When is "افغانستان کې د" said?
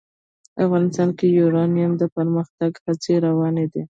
0.63-1.35